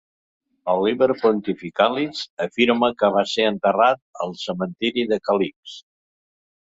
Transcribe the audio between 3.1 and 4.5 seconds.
va ser enterrat al